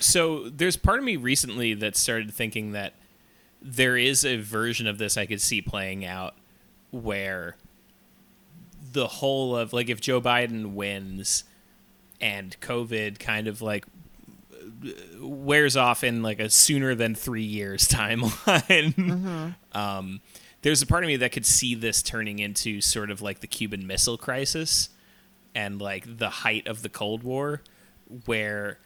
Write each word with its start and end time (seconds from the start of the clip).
So 0.00 0.48
there's 0.48 0.76
part 0.76 0.98
of 0.98 1.04
me 1.04 1.16
recently 1.16 1.74
that 1.74 1.96
started 1.96 2.32
thinking 2.32 2.72
that 2.72 2.94
there 3.60 3.96
is 3.96 4.24
a 4.24 4.36
version 4.36 4.86
of 4.86 4.98
this 4.98 5.16
I 5.16 5.26
could 5.26 5.40
see 5.40 5.60
playing 5.60 6.04
out 6.04 6.34
where 6.90 7.56
the 8.92 9.06
whole 9.06 9.56
of 9.56 9.72
like 9.72 9.88
if 9.88 10.00
Joe 10.00 10.20
Biden 10.20 10.74
wins 10.74 11.44
and 12.20 12.58
COVID 12.60 13.18
kind 13.18 13.48
of 13.48 13.60
like 13.60 13.84
wears 15.20 15.76
off 15.76 16.04
in 16.04 16.22
like 16.22 16.40
a 16.40 16.50
sooner 16.50 16.94
than 16.94 17.14
three 17.14 17.42
years 17.42 17.88
timeline. 17.88 18.94
Mm-hmm. 18.94 19.78
Um, 19.78 20.20
there's 20.62 20.82
a 20.82 20.86
part 20.86 21.04
of 21.04 21.08
me 21.08 21.16
that 21.16 21.32
could 21.32 21.46
see 21.46 21.74
this 21.74 22.02
turning 22.02 22.38
into 22.38 22.80
sort 22.80 23.10
of 23.10 23.22
like 23.22 23.40
the 23.40 23.46
Cuban 23.46 23.86
Missile 23.86 24.18
Crisis 24.18 24.90
and 25.54 25.80
like 25.80 26.18
the 26.18 26.30
height 26.30 26.66
of 26.66 26.82
the 26.82 26.88
Cold 26.88 27.22
War, 27.22 27.62
where 28.26 28.78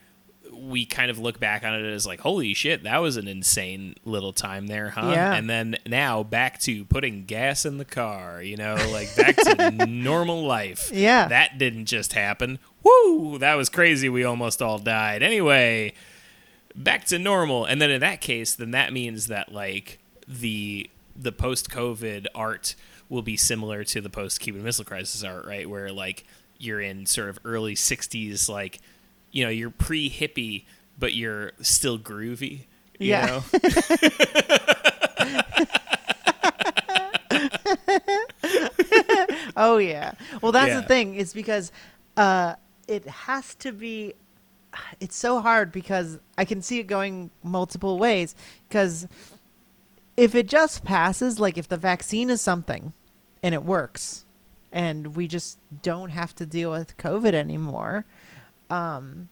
we 0.51 0.87
kind 0.87 1.11
of 1.11 1.19
look 1.19 1.41
back 1.41 1.65
on 1.65 1.75
it 1.75 1.85
as 1.85 2.07
like, 2.07 2.21
holy 2.21 2.55
shit, 2.55 2.85
that 2.85 2.99
was 2.99 3.17
an 3.17 3.29
insane 3.29 3.95
little 4.05 4.33
time 4.33 4.67
there, 4.67 4.91
huh? 4.91 5.11
Yeah. 5.13 5.35
And 5.35 5.49
then 5.49 5.77
now 5.87 6.23
back 6.23 6.59
to 6.61 6.85
putting 6.85 7.25
gas 7.25 7.65
in 7.65 7.79
the 7.79 7.85
car, 7.85 8.43
you 8.43 8.57
know, 8.57 8.75
like 8.91 9.15
back 9.17 9.37
to 9.37 9.87
normal 9.89 10.45
life. 10.45 10.91
Yeah. 10.93 11.29
That 11.29 11.59
didn't 11.59 11.87
just 11.87 12.13
happen. 12.13 12.59
Woo! 12.83 13.39
That 13.39 13.55
was 13.55 13.69
crazy. 13.69 14.09
We 14.09 14.25
almost 14.25 14.63
all 14.63 14.79
died. 14.79 15.23
Anyway, 15.23 15.95
back 16.75 17.05
to 17.07 17.19
normal. 17.19 17.65
And 17.65 17.81
then 17.81 17.91
in 17.91 18.01
that 18.01 18.21
case, 18.21 18.55
then 18.55 18.71
that 18.73 18.93
means 18.93 19.27
that 19.29 19.53
like 19.53 19.99
the 20.27 20.89
the 21.15 21.33
post 21.33 21.71
COVID 21.71 22.27
art 22.35 22.75
will 23.09 23.23
be 23.23 23.37
similar 23.37 23.85
to 23.85 24.01
the 24.01 24.09
post 24.09 24.41
Cuban 24.41 24.63
Missile 24.63 24.85
Crisis 24.85 25.23
art, 25.23 25.45
right? 25.45 25.69
Where 25.69 25.93
like 25.93 26.25
you're 26.59 26.81
in 26.81 27.07
sort 27.07 27.29
of 27.29 27.39
early 27.45 27.75
'60s, 27.75 28.49
like 28.49 28.81
you 29.33 29.43
know, 29.45 29.51
you're 29.51 29.71
pre 29.71 30.09
hippie, 30.11 30.65
but 30.99 31.15
you're 31.15 31.53
still 31.61 31.99
groovy. 31.99 32.67
You 32.99 33.09
Yeah. 33.11 33.27
know? 33.27 33.43
Oh 39.57 39.79
yeah. 39.79 40.13
Well, 40.41 40.53
that's 40.53 40.69
Yeah. 40.69 40.81
the 40.81 40.87
thing. 40.87 41.15
It's 41.17 41.33
because 41.33 41.73
uh, 42.17 42.55
it 42.89 43.07
has 43.07 43.55
to 43.57 43.73
be. 43.73 44.15
It's 45.01 45.17
so 45.17 45.41
hard 45.41 45.71
because 45.71 46.19
I 46.39 46.45
can 46.47 46.63
see 46.63 46.79
it 46.79 46.85
going 46.87 47.31
multiple 47.43 47.99
ways. 47.99 48.35
Because 48.69 49.07
if 50.17 50.35
it 50.35 50.47
just 50.49 50.85
passes, 50.85 51.39
like 51.39 51.59
if 51.59 51.69
the 51.69 51.77
vaccine 51.77 52.31
is 52.31 52.41
something, 52.41 52.93
and 53.43 53.55
it 53.55 53.65
works, 53.65 54.25
and 54.73 55.15
we 55.15 55.29
just 55.29 55.59
don't 55.83 56.09
have 56.11 56.35
to 56.37 56.47
deal 56.47 56.71
with 56.71 56.97
COVID 56.97 57.35
anymore, 57.35 58.07
um, 58.73 59.29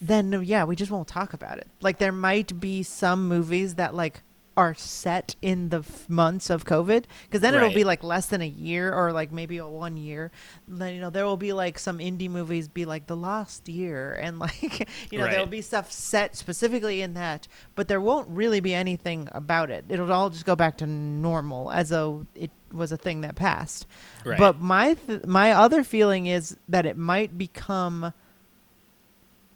then 0.00 0.42
yeah, 0.44 0.64
we 0.64 0.76
just 0.76 0.90
won't 0.90 1.08
talk 1.08 1.34
about 1.34 1.58
it. 1.58 1.68
Like 1.80 1.98
there 1.98 2.12
might 2.12 2.58
be 2.58 2.82
some 2.82 3.28
movies 3.28 3.74
that 3.74 3.94
like 3.94 4.22
are 4.58 4.74
set 4.74 5.36
in 5.40 5.68
the 5.68 5.78
f- 5.78 6.08
months 6.08 6.50
of 6.50 6.64
COVID, 6.64 7.04
because 7.22 7.40
then 7.40 7.54
it'll 7.54 7.72
be 7.72 7.84
like 7.84 8.02
less 8.02 8.26
than 8.26 8.42
a 8.42 8.48
year 8.48 8.92
or 8.92 9.12
like 9.12 9.30
maybe 9.30 9.58
a 9.58 9.66
one 9.66 9.96
year. 9.96 10.32
Then 10.66 10.96
you 10.96 11.00
know 11.00 11.10
there 11.10 11.24
will 11.24 11.36
be 11.36 11.52
like 11.52 11.78
some 11.78 11.98
indie 11.98 12.28
movies 12.28 12.66
be 12.66 12.84
like 12.84 13.06
the 13.06 13.16
last 13.16 13.68
year, 13.68 14.14
and 14.14 14.38
like 14.40 14.88
you 15.12 15.18
know 15.18 15.28
there 15.28 15.38
will 15.38 15.46
be 15.46 15.62
stuff 15.62 15.92
set 15.92 16.34
specifically 16.34 17.02
in 17.02 17.14
that, 17.14 17.46
but 17.76 17.86
there 17.86 18.00
won't 18.00 18.28
really 18.30 18.58
be 18.58 18.74
anything 18.74 19.28
about 19.30 19.70
it. 19.70 19.84
It'll 19.88 20.12
all 20.12 20.28
just 20.28 20.44
go 20.44 20.56
back 20.56 20.76
to 20.78 20.86
normal 20.86 21.70
as 21.70 21.90
though 21.90 22.26
it 22.34 22.50
was 22.72 22.90
a 22.90 22.96
thing 22.96 23.20
that 23.20 23.36
passed. 23.36 23.86
Right. 24.24 24.36
But 24.36 24.60
my 24.60 24.94
th- 24.94 25.24
my 25.24 25.52
other 25.52 25.84
feeling 25.84 26.26
is 26.26 26.56
that 26.68 26.84
it 26.84 26.96
might 26.96 27.38
become 27.38 28.12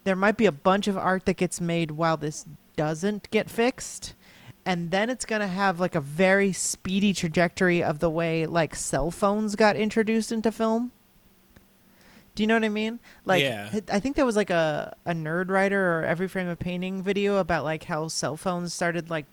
there 0.05 0.15
might 0.15 0.37
be 0.37 0.47
a 0.47 0.53
bunch 0.53 0.87
of 0.87 0.97
art 0.97 1.27
that 1.27 1.37
gets 1.37 1.61
made 1.61 1.91
while 1.91 2.17
this 2.17 2.47
doesn't 2.77 3.29
get 3.31 3.51
fixed 3.51 4.15
and 4.65 4.91
then 4.91 5.11
it's 5.11 5.25
going 5.25 5.41
to 5.41 5.47
have 5.49 5.81
like 5.81 5.95
a 5.95 6.01
very 6.01 6.53
speedy 6.53 7.13
trajectory 7.13 7.83
of 7.83 7.99
the 7.99 8.11
way 8.11 8.47
like 8.47 8.75
cell 8.75 9.11
phones 9.11 9.57
got 9.57 9.77
introduced 9.77 10.31
into 10.33 10.53
film 10.53 10.93
do 12.35 12.43
you 12.43 12.47
know 12.47 12.55
what 12.55 12.65
i 12.65 12.69
mean 12.69 12.99
like 13.25 13.43
Yeah. 13.43 13.71
i 13.91 14.01
think 14.01 14.17
there 14.17 14.25
was 14.27 14.37
like 14.37 14.51
a, 14.51 14.97
a 15.05 15.13
Nerdwriter 15.13 15.73
or 15.73 16.05
Every 16.05 16.29
Frame 16.29 16.49
a 16.49 16.57
Painting 16.57 17.03
video 17.03 17.39
about 17.39 17.65
like 17.65 17.85
how 17.85 18.09
cell 18.09 18.37
phones 18.37 18.73
started 18.73 19.11
like 19.11 19.27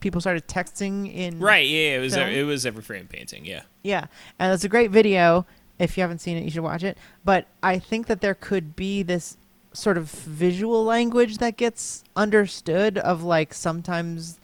people 0.00 0.20
started 0.20 0.46
texting 0.46 1.12
in 1.12 1.40
right? 1.40 1.66
Yeah, 1.66 1.96
it 1.96 2.00
was 2.00 2.14
Film? 2.14 2.28
it 2.28 2.44
was 2.44 2.64
every 2.64 2.82
frame 2.82 3.08
painting. 3.08 3.44
Yeah. 3.44 3.62
yeah, 3.82 4.06
and 4.38 4.52
it's 4.52 4.62
a 4.62 4.68
great 4.68 4.92
video. 4.92 5.44
If 5.80 5.96
you 5.96 6.02
haven't 6.02 6.20
seen 6.20 6.36
it, 6.36 6.44
you 6.44 6.50
should 6.50 6.62
watch 6.62 6.84
it. 6.84 6.96
But 7.24 7.46
I 7.64 7.80
think 7.80 8.06
that 8.06 8.20
there 8.20 8.34
could 8.34 8.76
be 8.76 9.02
this 9.02 9.36
sort 9.72 9.98
of 9.98 10.08
visual 10.10 10.84
language 10.84 11.38
that 11.38 11.56
gets 11.56 12.04
understood 12.14 12.96
of 12.98 13.24
like 13.24 13.52
sometimes 13.52 14.38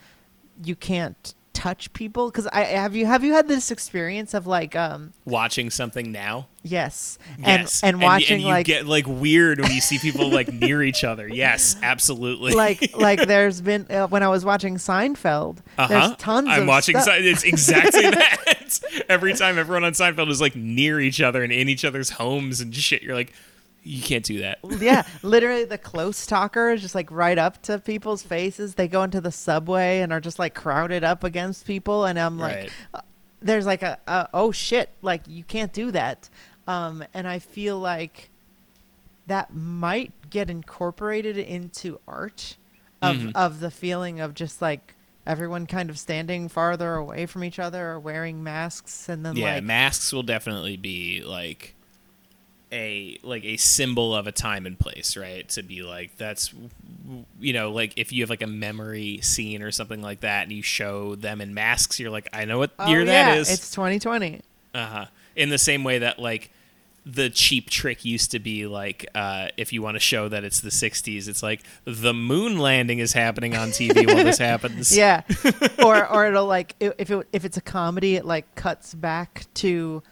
you 0.62 0.76
can't 0.76 1.34
touch 1.52 1.92
people 1.92 2.28
because 2.30 2.48
I 2.48 2.64
have 2.64 2.96
you 2.96 3.06
have 3.06 3.22
you 3.22 3.32
had 3.32 3.46
this 3.46 3.70
experience 3.70 4.34
of 4.34 4.44
like 4.46 4.74
um 4.74 5.12
Watching 5.24 5.70
something 5.70 6.10
now. 6.10 6.48
yes 6.64 7.16
and 7.44 7.62
yes. 7.62 7.82
and 7.84 8.02
watching 8.02 8.34
and 8.34 8.42
you 8.42 8.48
like 8.48 8.66
get 8.66 8.86
like 8.86 9.06
weird 9.06 9.60
when 9.60 9.70
you 9.70 9.80
see 9.80 9.98
people 10.00 10.28
like 10.30 10.52
near 10.52 10.82
each 10.82 11.04
other. 11.04 11.28
Yes, 11.28 11.76
absolutely. 11.82 12.54
like 12.54 12.96
like 12.98 13.26
there's 13.28 13.60
been 13.60 13.86
uh, 13.88 14.08
when 14.08 14.22
I 14.24 14.28
was 14.28 14.44
watching 14.44 14.76
Seinfeld 14.76 15.58
Uh-huh. 15.78 15.86
there's 15.88 16.16
tons 16.16 16.48
of 16.48 16.52
I'm 16.54 16.66
watching. 16.66 16.96
stuff. 17.00 17.14
Se- 17.16 17.24
it's 17.30 17.44
exactly 17.44 18.02
that. 18.10 18.80
Every 19.08 19.32
time 19.34 19.56
everyone 19.56 19.84
on 19.84 19.92
Seinfeld 19.92 20.28
is 20.30 20.40
like 20.40 20.56
near 20.56 21.00
each 21.00 21.20
other 21.20 21.44
and 21.44 21.52
in 21.52 21.68
each 21.68 21.84
other's 21.84 22.10
homes 22.10 22.60
and 22.60 22.74
shit, 22.74 23.02
you're 23.02 23.14
like, 23.14 23.32
you 23.84 24.02
can't 24.02 24.24
do 24.24 24.40
that. 24.40 24.58
yeah, 24.80 25.04
literally 25.22 25.64
the 25.64 25.78
close 25.78 26.26
talker 26.26 26.70
is 26.72 26.80
just 26.82 26.94
like 26.94 27.10
right 27.10 27.38
up 27.38 27.62
to 27.62 27.78
people's 27.78 28.22
faces. 28.22 28.74
They 28.74 28.88
go 28.88 29.02
into 29.02 29.20
the 29.20 29.30
subway 29.30 30.00
and 30.00 30.12
are 30.12 30.20
just 30.20 30.38
like 30.38 30.54
crowded 30.54 31.04
up 31.04 31.22
against 31.22 31.66
people, 31.66 32.04
and 32.06 32.18
I'm 32.18 32.38
like, 32.38 32.56
Right. 32.56 32.70
uh, 32.94 33.00
there's 33.40 33.66
like 33.66 33.82
a, 33.82 33.98
a 34.06 34.28
oh 34.34 34.50
shit, 34.52 34.90
like 35.02 35.22
you 35.28 35.44
can't 35.44 35.72
do 35.72 35.90
that. 35.92 36.28
Um, 36.66 37.04
and 37.12 37.28
I 37.28 37.38
feel 37.38 37.78
like 37.78 38.30
that 39.26 39.54
might 39.54 40.12
get 40.30 40.50
incorporated 40.50 41.36
into 41.38 42.00
art 42.08 42.56
of 43.02 43.16
Mhm. 43.16 43.32
of 43.34 43.60
the 43.60 43.70
feeling 43.70 44.20
of 44.20 44.34
just 44.34 44.62
like 44.62 44.94
everyone 45.26 45.66
kind 45.66 45.88
of 45.90 45.98
standing 45.98 46.48
farther 46.48 46.94
away 46.94 47.26
from 47.26 47.44
each 47.44 47.58
other 47.58 47.92
or 47.92 48.00
wearing 48.00 48.42
masks, 48.42 49.08
and 49.08 49.24
then 49.24 49.36
yeah, 49.36 49.54
like 49.56 49.64
masks 49.64 50.12
will 50.12 50.22
definitely 50.22 50.76
be 50.76 51.22
like 51.22 51.74
a 52.74 53.18
like 53.22 53.44
a 53.44 53.56
symbol 53.56 54.14
of 54.14 54.26
a 54.26 54.32
time 54.32 54.66
and 54.66 54.78
place, 54.78 55.16
right? 55.16 55.48
To 55.50 55.62
be 55.62 55.82
like 55.82 56.16
that's 56.16 56.52
you 57.40 57.52
know 57.52 57.70
like 57.70 57.94
if 57.96 58.12
you 58.12 58.22
have 58.22 58.30
like 58.30 58.42
a 58.42 58.48
memory 58.48 59.20
scene 59.22 59.62
or 59.62 59.70
something 59.70 60.02
like 60.02 60.20
that, 60.20 60.42
and 60.42 60.52
you 60.52 60.62
show 60.62 61.14
them 61.14 61.40
in 61.40 61.54
masks, 61.54 62.00
you're 62.00 62.10
like, 62.10 62.28
I 62.32 62.44
know 62.44 62.58
what 62.58 62.72
oh, 62.78 62.88
year 62.88 63.00
yeah, 63.00 63.30
that 63.30 63.38
is. 63.38 63.50
It's 63.50 63.70
2020. 63.70 64.40
Uh-huh. 64.74 65.06
In 65.36 65.48
the 65.48 65.58
same 65.58 65.84
way 65.84 66.00
that 66.00 66.18
like 66.18 66.50
the 67.06 67.28
cheap 67.30 67.68
trick 67.68 68.04
used 68.04 68.30
to 68.30 68.38
be 68.38 68.66
like 68.66 69.06
uh, 69.14 69.48
if 69.56 69.72
you 69.72 69.82
want 69.82 69.94
to 69.94 70.00
show 70.00 70.28
that 70.28 70.42
it's 70.42 70.60
the 70.60 70.70
60s 70.70 71.28
it's 71.28 71.42
like 71.42 71.60
the 71.84 72.14
moon 72.14 72.58
landing 72.58 72.98
is 72.98 73.12
happening 73.12 73.54
on 73.54 73.68
tv 73.68 74.06
while 74.06 74.24
this 74.24 74.38
happens 74.50 74.96
Yeah, 74.96 75.20
or 75.84 76.06
or 76.08 76.26
it'll 76.26 76.46
like 76.46 76.74
if 76.80 77.10
it 77.10 77.28
if 77.32 77.44
it's 77.44 77.58
a 77.58 77.60
comedy, 77.60 78.16
it 78.16 78.24
like 78.24 78.54
cuts 78.54 78.94
back 78.94 79.44
to 79.54 80.02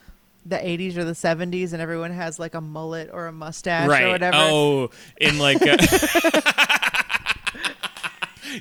the 0.44 0.56
80s 0.56 0.96
or 0.96 1.04
the 1.04 1.12
70s, 1.12 1.72
and 1.72 1.80
everyone 1.80 2.10
has 2.12 2.38
like 2.38 2.54
a 2.54 2.60
mullet 2.60 3.10
or 3.12 3.26
a 3.26 3.32
mustache 3.32 3.88
right 3.88 4.04
or 4.04 4.08
whatever. 4.10 4.36
oh 4.38 4.90
in 5.18 5.38
like 5.38 5.60
a- 5.62 5.78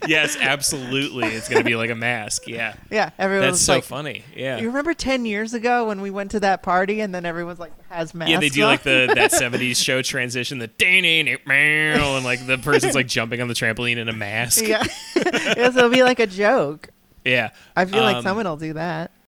yes 0.08 0.38
absolutely 0.40 1.28
it's 1.28 1.50
gonna 1.50 1.64
be 1.66 1.76
like 1.76 1.90
a 1.90 1.96
mask 1.96 2.48
yeah 2.48 2.76
Yeah, 2.90 3.10
everyone's 3.20 3.54
that's 3.54 3.62
so 3.62 3.76
like, 3.76 3.84
funny 3.84 4.24
yeah 4.36 4.58
You 4.60 4.68
remember 4.68 4.94
10 4.94 5.26
years 5.26 5.54
ago 5.54 5.88
when 5.88 6.00
we 6.02 6.10
went 6.10 6.32
to 6.32 6.40
that 6.42 6.64
party 6.64 7.02
and 7.02 7.14
then 7.14 7.26
everyone's 7.26 7.60
like 7.60 7.74
has 7.90 8.14
masks 8.14 8.32
yeah, 8.32 8.40
they 8.40 8.48
do 8.50 8.62
on? 8.62 8.68
like 8.70 8.84
the 8.84 9.12
that 9.16 9.32
'70s 9.34 9.76
show 9.84 10.02
transition, 10.02 10.60
the 10.60 10.68
ding 10.68 11.06
and 11.06 12.24
like 12.24 12.46
the 12.48 12.58
person's 12.58 12.96
like 12.96 13.08
jumping 13.08 13.42
on 13.42 13.48
the 13.50 13.54
trampoline 13.54 13.98
in 13.98 14.08
a 14.08 14.14
mask. 14.14 14.66
yeah, 14.66 14.82
yeah, 15.16 15.70
so 15.72 15.80
it'll 15.80 15.90
be 15.90 16.04
like 16.04 16.20
a 16.20 16.28
joke. 16.28 16.90
Yeah. 17.26 17.50
I 17.76 17.86
feel 17.86 18.02
like 18.04 18.18
Um, 18.18 18.24
someone 18.24 18.46
will 18.46 18.58
do 18.58 18.74
that. 18.74 19.12